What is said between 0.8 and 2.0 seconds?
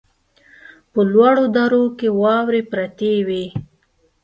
په لوړو درو